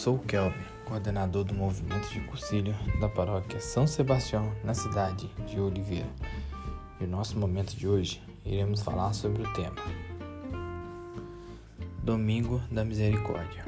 sou 0.00 0.14
o 0.14 0.18
Kelvin, 0.18 0.64
coordenador 0.86 1.44
do 1.44 1.52
movimento 1.52 2.08
de 2.08 2.20
cursilho 2.20 2.74
da 2.98 3.06
paróquia 3.06 3.60
São 3.60 3.86
Sebastião, 3.86 4.50
na 4.64 4.72
cidade 4.72 5.30
de 5.46 5.60
Oliveira. 5.60 6.08
E 6.98 7.04
no 7.04 7.18
nosso 7.18 7.38
momento 7.38 7.76
de 7.76 7.86
hoje 7.86 8.22
iremos 8.42 8.80
falar 8.80 9.12
sobre 9.12 9.42
o 9.42 9.52
tema 9.52 9.76
Domingo 12.02 12.62
da 12.70 12.82
Misericórdia. 12.82 13.62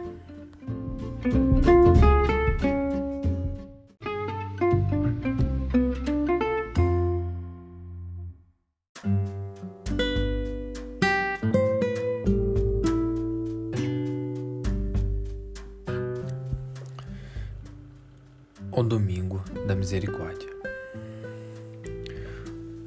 Domingo 18.92 19.42
da 19.66 19.74
Misericórdia. 19.74 20.50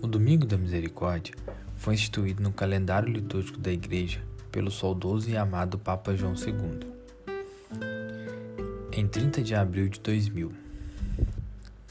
O 0.03 0.05
Domingo 0.05 0.45
da 0.45 0.55
Misericórdia 0.55 1.33
foi 1.75 1.95
instituído 1.95 2.43
no 2.43 2.53
calendário 2.53 3.11
litúrgico 3.11 3.57
da 3.57 3.71
Igreja 3.71 4.21
pelo 4.51 4.69
saudoso 4.69 5.31
e 5.31 5.35
amado 5.35 5.79
Papa 5.79 6.15
João 6.15 6.35
II, 6.35 6.87
em 8.91 9.07
30 9.07 9.41
de 9.41 9.55
abril 9.55 9.89
de 9.89 9.99
2000, 9.99 10.53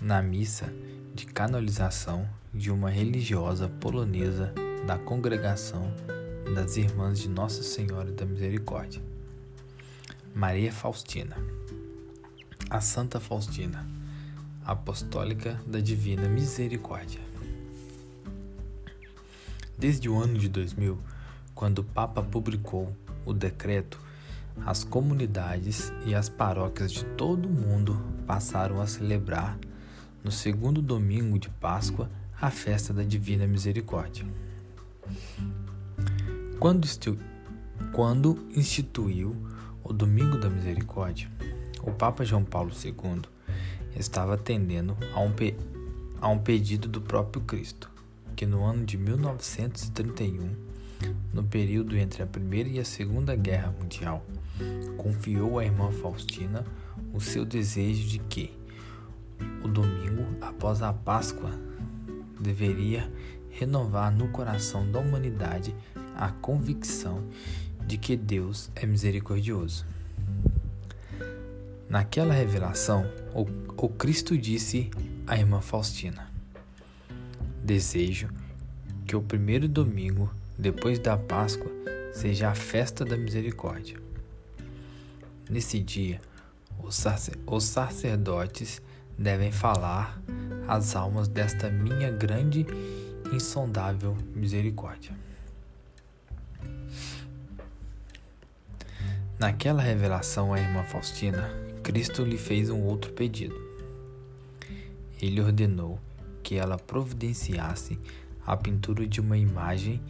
na 0.00 0.22
missa 0.22 0.72
de 1.12 1.26
canonização 1.26 2.24
de 2.54 2.70
uma 2.70 2.90
religiosa 2.90 3.68
polonesa 3.68 4.54
da 4.86 4.96
Congregação 4.96 5.92
das 6.54 6.76
Irmãs 6.76 7.18
de 7.18 7.28
Nossa 7.28 7.64
Senhora 7.64 8.12
da 8.12 8.24
Misericórdia, 8.24 9.02
Maria 10.32 10.72
Faustina 10.72 11.36
a 12.74 12.80
Santa 12.80 13.20
Faustina, 13.20 13.86
Apostólica 14.64 15.60
da 15.66 15.78
Divina 15.78 16.26
Misericórdia. 16.26 17.20
Desde 19.76 20.08
o 20.08 20.18
ano 20.18 20.38
de 20.38 20.48
2000, 20.48 20.98
quando 21.54 21.80
o 21.80 21.84
Papa 21.84 22.22
publicou 22.22 22.96
o 23.26 23.34
decreto, 23.34 24.00
as 24.64 24.82
comunidades 24.82 25.92
e 26.06 26.14
as 26.14 26.30
paróquias 26.30 26.92
de 26.92 27.04
todo 27.04 27.46
o 27.46 27.52
mundo 27.52 28.00
passaram 28.26 28.80
a 28.80 28.86
celebrar, 28.86 29.58
no 30.22 30.30
segundo 30.30 30.80
domingo 30.80 31.38
de 31.38 31.50
Páscoa, 31.50 32.10
a 32.40 32.50
festa 32.50 32.94
da 32.94 33.02
Divina 33.02 33.46
Misericórdia. 33.46 34.24
Quando, 36.58 36.88
quando 37.92 38.48
instituiu 38.56 39.36
o 39.82 39.92
Domingo 39.92 40.38
da 40.38 40.48
Misericórdia, 40.48 41.30
o 41.82 41.90
Papa 41.90 42.24
João 42.24 42.42
Paulo 42.44 42.72
II 42.72 43.33
estava 43.96 44.34
atendendo 44.34 44.96
a 45.12 45.20
um, 45.20 45.32
a 46.20 46.28
um 46.28 46.38
pedido 46.38 46.88
do 46.88 47.00
próprio 47.00 47.42
Cristo, 47.42 47.90
que 48.34 48.46
no 48.46 48.64
ano 48.64 48.84
de 48.84 48.96
1931, 48.96 50.50
no 51.32 51.44
período 51.44 51.96
entre 51.96 52.22
a 52.22 52.26
Primeira 52.26 52.68
e 52.68 52.78
a 52.78 52.84
Segunda 52.84 53.36
Guerra 53.36 53.74
Mundial, 53.78 54.24
confiou 54.96 55.58
à 55.58 55.64
irmã 55.64 55.90
Faustina 55.90 56.64
o 57.12 57.20
seu 57.20 57.44
desejo 57.44 58.08
de 58.08 58.18
que, 58.18 58.56
o 59.62 59.68
domingo 59.68 60.24
após 60.40 60.82
a 60.82 60.92
Páscoa, 60.92 61.50
deveria 62.40 63.10
renovar 63.50 64.12
no 64.12 64.28
coração 64.28 64.90
da 64.90 64.98
humanidade 64.98 65.74
a 66.16 66.30
convicção 66.30 67.24
de 67.86 67.98
que 67.98 68.16
Deus 68.16 68.70
é 68.74 68.86
misericordioso. 68.86 69.86
Naquela 71.94 72.34
revelação, 72.34 73.08
o, 73.32 73.46
o 73.76 73.88
Cristo 73.88 74.36
disse 74.36 74.90
à 75.28 75.38
irmã 75.38 75.60
Faustina: 75.60 76.28
Desejo 77.62 78.30
que 79.06 79.14
o 79.14 79.22
primeiro 79.22 79.68
domingo 79.68 80.28
depois 80.58 80.98
da 80.98 81.16
Páscoa 81.16 81.70
seja 82.12 82.50
a 82.50 82.54
festa 82.56 83.04
da 83.04 83.16
misericórdia. 83.16 83.96
Nesse 85.48 85.78
dia, 85.78 86.20
os, 86.82 86.96
sacer 86.96 87.38
os 87.46 87.62
sacerdotes 87.62 88.82
devem 89.16 89.52
falar 89.52 90.20
às 90.66 90.96
almas 90.96 91.28
desta 91.28 91.70
minha 91.70 92.10
grande 92.10 92.66
e 93.30 93.36
insondável 93.36 94.16
misericórdia. 94.34 95.12
Naquela 99.38 99.80
revelação 99.80 100.52
à 100.52 100.58
irmã 100.58 100.82
Faustina, 100.82 101.48
Cristo 101.84 102.24
lhe 102.24 102.38
fez 102.38 102.70
um 102.70 102.80
outro 102.80 103.12
pedido. 103.12 103.54
Ele 105.20 105.38
ordenou 105.38 106.00
que 106.42 106.54
ela 106.54 106.78
providenciasse 106.78 107.98
a 108.46 108.56
pintura 108.56 109.06
de 109.06 109.20
uma 109.20 109.36
imagem 109.36 110.00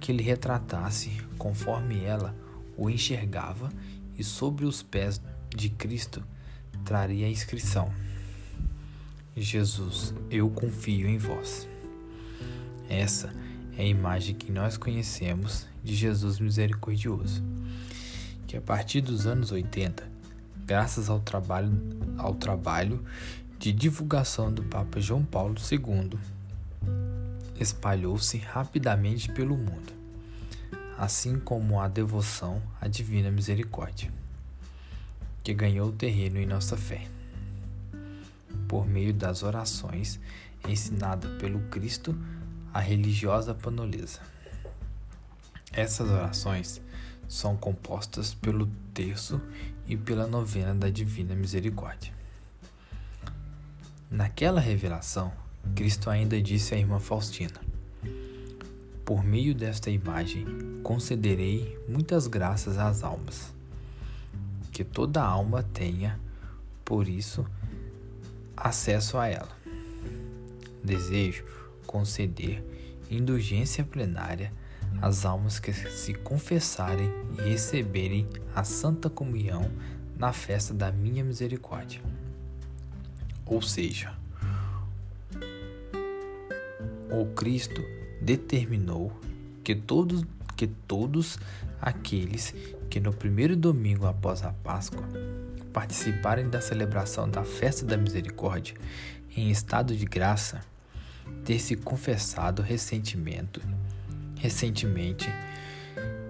que 0.00 0.10
lhe 0.10 0.22
retratasse 0.22 1.10
conforme 1.36 2.02
ela 2.02 2.34
o 2.78 2.88
enxergava 2.88 3.70
e 4.18 4.24
sobre 4.24 4.64
os 4.64 4.82
pés 4.82 5.20
de 5.54 5.68
Cristo 5.68 6.24
traria 6.82 7.26
a 7.26 7.30
inscrição: 7.30 7.92
Jesus, 9.36 10.14
eu 10.30 10.48
confio 10.48 11.06
em 11.06 11.18
vós. 11.18 11.68
Essa 12.88 13.34
é 13.76 13.82
a 13.82 13.86
imagem 13.86 14.34
que 14.34 14.50
nós 14.50 14.78
conhecemos 14.78 15.66
de 15.84 15.94
Jesus 15.94 16.40
misericordioso, 16.40 17.44
que 18.46 18.56
a 18.56 18.62
partir 18.62 19.02
dos 19.02 19.26
anos 19.26 19.52
80 19.52 20.17
graças 20.68 21.08
ao 21.08 21.18
trabalho, 21.18 21.72
ao 22.18 22.34
trabalho 22.34 23.02
de 23.58 23.72
divulgação 23.72 24.52
do 24.52 24.62
Papa 24.62 25.00
João 25.00 25.24
Paulo 25.24 25.54
II, 25.58 26.18
espalhou-se 27.58 28.36
rapidamente 28.36 29.32
pelo 29.32 29.56
mundo, 29.56 29.94
assim 30.98 31.40
como 31.40 31.80
a 31.80 31.88
devoção 31.88 32.62
à 32.78 32.86
Divina 32.86 33.30
Misericórdia, 33.30 34.12
que 35.42 35.54
ganhou 35.54 35.90
terreno 35.90 36.38
em 36.38 36.44
nossa 36.44 36.76
fé, 36.76 37.06
por 38.68 38.86
meio 38.86 39.14
das 39.14 39.42
orações 39.42 40.20
ensinadas 40.68 41.30
pelo 41.40 41.60
Cristo 41.70 42.14
à 42.74 42.80
religiosa 42.80 43.54
panolesa. 43.54 44.20
Essas 45.72 46.10
orações 46.10 46.82
são 47.26 47.56
compostas 47.56 48.34
pelo 48.34 48.66
terço 48.92 49.40
e 49.88 49.96
pela 49.96 50.26
novena 50.26 50.74
da 50.74 50.90
Divina 50.90 51.34
Misericórdia. 51.34 52.12
Naquela 54.10 54.60
revelação, 54.60 55.32
Cristo 55.74 56.10
ainda 56.10 56.40
disse 56.40 56.74
à 56.74 56.78
irmã 56.78 57.00
Faustina: 57.00 57.60
Por 59.04 59.24
meio 59.24 59.54
desta 59.54 59.90
imagem 59.90 60.46
concederei 60.82 61.78
muitas 61.88 62.26
graças 62.26 62.78
às 62.78 63.02
almas, 63.02 63.52
que 64.70 64.84
toda 64.84 65.22
alma 65.22 65.62
tenha, 65.62 66.20
por 66.84 67.08
isso, 67.08 67.46
acesso 68.56 69.18
a 69.18 69.26
ela. 69.26 69.56
Desejo 70.84 71.44
conceder 71.86 72.62
indulgência 73.10 73.84
plenária 73.84 74.52
as 75.00 75.24
almas 75.24 75.58
que 75.58 75.72
se 75.72 76.14
confessarem 76.14 77.10
e 77.38 77.50
receberem 77.50 78.28
a 78.54 78.64
santa 78.64 79.08
comunhão 79.08 79.70
na 80.16 80.32
festa 80.32 80.74
da 80.74 80.90
minha 80.90 81.22
misericórdia. 81.22 82.00
Ou 83.46 83.62
seja, 83.62 84.12
o 87.10 87.26
Cristo 87.34 87.82
determinou 88.20 89.12
que 89.62 89.74
todos, 89.74 90.24
que 90.56 90.66
todos 90.66 91.38
aqueles 91.80 92.54
que 92.90 93.00
no 93.00 93.12
primeiro 93.12 93.56
domingo 93.56 94.06
após 94.06 94.42
a 94.42 94.52
Páscoa 94.52 95.04
participarem 95.72 96.48
da 96.48 96.60
celebração 96.60 97.28
da 97.28 97.44
festa 97.44 97.86
da 97.86 97.96
misericórdia 97.96 98.74
em 99.36 99.50
estado 99.50 99.94
de 99.94 100.04
graça, 100.04 100.60
ter 101.44 101.60
se 101.60 101.76
confessado 101.76 102.62
ressentimento 102.62 103.60
recentemente 104.38 105.28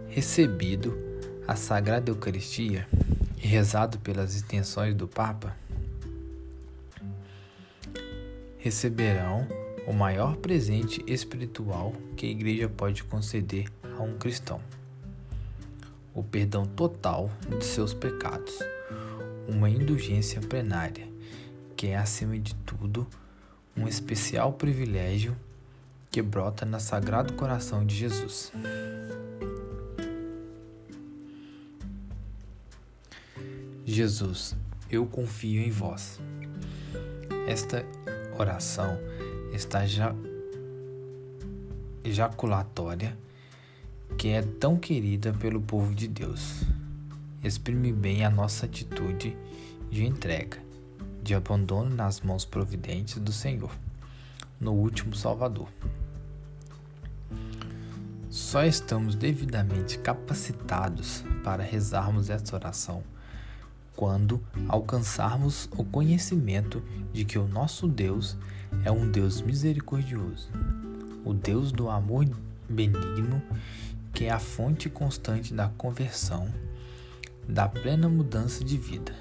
recebido 0.09 0.97
a 1.47 1.55
Sagrada 1.55 2.11
Eucaristia 2.11 2.87
e 3.37 3.47
rezado 3.47 3.99
pelas 3.99 4.37
intenções 4.37 4.95
do 4.95 5.07
Papa, 5.07 5.57
receberão 8.59 9.47
o 9.87 9.93
maior 9.93 10.37
presente 10.37 11.03
espiritual 11.07 11.93
que 12.17 12.27
a 12.27 12.31
Igreja 12.31 12.69
pode 12.69 13.05
conceder 13.05 13.69
a 13.97 14.03
um 14.03 14.19
cristão: 14.19 14.61
o 16.13 16.23
perdão 16.23 16.67
total 16.67 17.31
de 17.59 17.65
seus 17.65 17.95
pecados, 17.95 18.59
uma 19.47 19.71
indulgência 19.71 20.41
plenária, 20.41 21.07
que 21.77 21.89
é, 21.89 21.97
acima 21.97 22.39
de 22.39 22.55
tudo, 22.57 23.07
um 23.77 23.87
especial 23.87 24.53
privilégio 24.53 25.37
que 26.11 26.23
brota 26.23 26.65
no 26.65 26.81
Sagrado 26.81 27.35
Coração 27.35 27.85
de 27.85 27.95
Jesus. 27.95 28.53
Jesus, 33.85 34.57
eu 34.91 35.07
confio 35.07 35.61
em 35.61 35.71
vós. 35.71 36.21
Esta 37.47 37.85
oração 38.39 38.99
está 39.53 39.87
já 39.87 40.15
ejaculatória 42.05 43.17
que 44.17 44.29
é 44.29 44.43
tão 44.43 44.77
querida 44.77 45.33
pelo 45.33 45.61
povo 45.61 45.95
de 45.95 46.09
Deus. 46.09 46.63
Exprime 47.43 47.93
bem 47.93 48.25
a 48.25 48.31
nossa 48.31 48.67
atitude 48.67 49.37
de 49.91 50.05
entrega, 50.05 50.59
de 51.23 51.35
abandono 51.35 51.95
nas 51.95 52.21
mãos 52.21 52.45
providentes 52.45 53.19
do 53.19 53.33
Senhor, 53.33 53.71
no 54.61 54.73
último 54.73 55.15
Salvador. 55.15 55.69
Só 58.49 58.65
estamos 58.65 59.15
devidamente 59.15 59.99
capacitados 59.99 61.23
para 61.45 61.63
rezarmos 61.63 62.31
esta 62.31 62.57
oração 62.57 63.05
quando 63.95 64.43
alcançarmos 64.67 65.69
o 65.77 65.85
conhecimento 65.85 66.83
de 67.13 67.27
que 67.27 67.39
o 67.39 67.47
nosso 67.47 67.87
Deus 67.87 68.39
é 68.87 68.91
um 68.91 69.11
Deus 69.11 69.43
misericordioso, 69.43 70.49
o 71.27 71.35
Deus 71.35 71.73
do 71.73 71.91
amor 71.91 72.25
benigno, 72.67 73.43
que 74.15 74.25
é 74.25 74.31
a 74.31 74.39
fonte 74.39 74.89
constante 74.89 75.53
da 75.53 75.69
conversão, 75.69 76.49
da 77.47 77.69
plena 77.69 78.09
mudança 78.09 78.65
de 78.65 78.79
vida, 78.79 79.15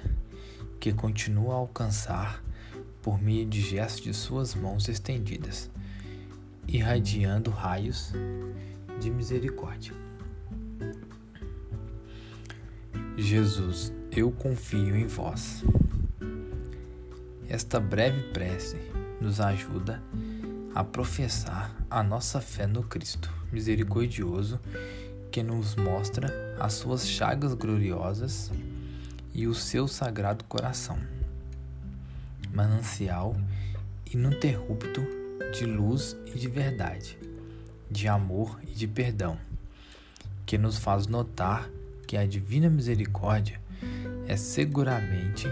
que 0.80 0.90
continua 0.90 1.52
a 1.52 1.58
alcançar 1.58 2.42
por 3.02 3.20
meio 3.20 3.44
de 3.44 3.60
gestos 3.60 4.04
de 4.04 4.14
suas 4.14 4.54
mãos 4.54 4.88
estendidas, 4.88 5.70
irradiando 6.66 7.50
raios 7.50 8.14
de 8.98 9.10
misericórdia. 9.10 9.92
Jesus, 13.16 13.92
eu 14.10 14.30
confio 14.30 14.96
em 14.96 15.06
vós. 15.06 15.64
Esta 17.48 17.80
breve 17.80 18.22
prece 18.32 18.76
nos 19.20 19.40
ajuda 19.40 20.02
a 20.74 20.84
professar 20.84 21.74
a 21.90 22.02
nossa 22.02 22.40
fé 22.40 22.66
no 22.66 22.82
Cristo 22.82 23.32
misericordioso 23.52 24.60
que 25.30 25.42
nos 25.42 25.74
mostra 25.74 26.56
as 26.58 26.74
suas 26.74 27.08
chagas 27.08 27.54
gloriosas 27.54 28.50
e 29.34 29.46
o 29.46 29.54
seu 29.54 29.88
sagrado 29.88 30.44
coração, 30.44 30.98
manancial 32.52 33.36
ininterrupto 34.12 35.02
de 35.52 35.64
luz 35.66 36.16
e 36.26 36.38
de 36.38 36.48
verdade, 36.48 37.18
de 37.90 38.08
amor 38.08 38.58
e 38.62 38.72
de 38.72 38.86
perdão, 38.86 39.38
que 40.44 40.58
nos 40.58 40.78
faz 40.78 41.06
notar 41.06 41.68
que 42.06 42.16
a 42.16 42.26
divina 42.26 42.68
misericórdia 42.68 43.60
é 44.26 44.36
seguramente 44.36 45.46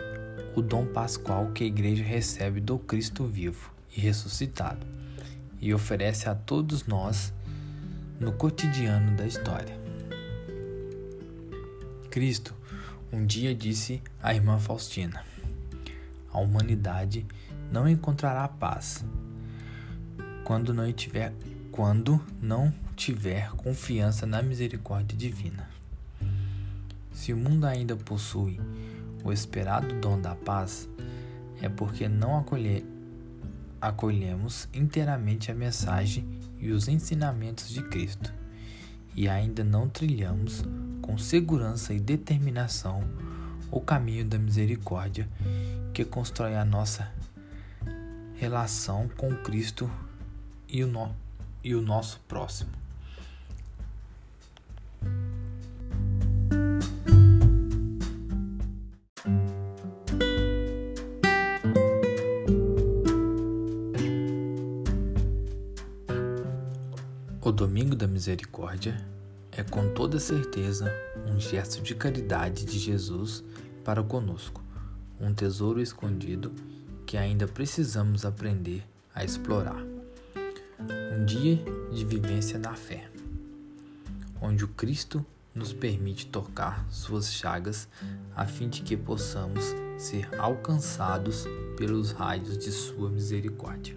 o 0.55 0.63
dom 0.63 0.87
pascual 0.87 1.51
que 1.53 1.65
a 1.65 1.67
Igreja 1.67 2.03
recebe 2.03 2.61
do 2.61 2.79
Cristo 2.79 3.25
vivo 3.25 3.71
e 3.95 4.01
ressuscitado 4.01 4.87
e 5.61 5.73
oferece 5.73 6.29
a 6.29 6.35
todos 6.35 6.87
nós 6.87 7.33
no 8.19 8.33
cotidiano 8.33 9.17
da 9.17 9.27
história. 9.27 9.79
Cristo 12.11 12.55
um 13.13 13.25
dia 13.25 13.55
disse 13.55 14.03
à 14.23 14.35
irmã 14.35 14.59
Faustina: 14.59 15.25
A 16.33 16.39
humanidade 16.39 17.27
não 17.71 17.89
encontrará 17.89 18.49
paz 18.49 19.05
quando 20.45 20.75
não 20.75 20.91
tiver 20.93 21.33
quando 21.77 22.19
não 22.41 22.73
tiver 22.97 23.51
confiança 23.51 24.25
na 24.25 24.43
misericórdia 24.43 25.17
divina. 25.17 25.69
Se 27.13 27.35
o 27.35 27.37
mundo 27.37 27.67
ainda 27.67 27.95
possui 27.95 28.59
o 29.23 29.31
esperado 29.31 29.95
dom 30.01 30.19
da 30.19 30.35
paz, 30.35 30.89
é 31.61 31.69
porque 31.69 32.09
não 32.09 32.43
acolhemos 33.79 34.69
inteiramente 34.73 35.51
a 35.51 35.55
mensagem 35.55 36.27
e 36.59 36.71
os 36.71 36.89
ensinamentos 36.89 37.69
de 37.69 37.83
Cristo 37.83 38.33
e 39.15 39.29
ainda 39.29 39.63
não 39.63 39.87
trilhamos 39.87 40.63
com 41.03 41.19
segurança 41.19 41.93
e 41.93 42.01
determinação 42.01 43.05
o 43.71 43.81
caminho 43.81 44.25
da 44.25 44.39
misericórdia 44.39 45.29
que 45.93 46.07
constrói 46.07 46.57
a 46.57 46.65
nossa 46.65 47.13
relação 48.37 49.11
com 49.17 49.35
Cristo 49.37 49.91
e 50.69 50.83
o, 50.83 50.87
no, 50.87 51.15
e 51.67 51.75
o 51.75 51.83
nosso 51.83 52.21
próximo. 52.29 52.71
O 67.43 67.51
Domingo 67.51 67.97
da 67.97 68.07
Misericórdia 68.07 69.05
é 69.51 69.65
com 69.65 69.93
toda 69.93 70.21
certeza 70.21 70.93
um 71.29 71.41
gesto 71.41 71.83
de 71.83 71.97
caridade 71.97 72.65
de 72.65 72.79
Jesus 72.79 73.43
para 73.85 74.05
conosco, 74.05 74.63
um 75.21 75.35
tesouro 75.35 75.81
escondido 75.81 76.53
que 77.05 77.17
ainda 77.17 77.49
precisamos 77.49 78.25
aprender 78.25 78.85
a 79.13 79.25
explorar. 79.25 79.96
Um 81.17 81.25
dia 81.25 81.59
de 81.91 82.05
vivência 82.05 82.59
na 82.59 82.75
fé, 82.75 83.09
onde 84.39 84.67
o 84.67 84.69
Cristo 84.69 85.25
nos 85.55 85.73
permite 85.73 86.27
tocar 86.27 86.87
suas 86.91 87.33
chagas 87.33 87.89
a 88.35 88.45
fim 88.45 88.69
de 88.69 88.83
que 88.83 88.99
possamos 88.99 89.65
ser 89.97 90.29
alcançados 90.39 91.47
pelos 91.79 92.13
raios 92.13 92.59
de 92.59 92.71
sua 92.71 93.09
misericórdia. 93.09 93.97